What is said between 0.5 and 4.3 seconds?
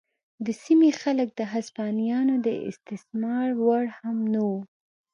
سیمې خلک د هسپانویانو د استثمار وړ هم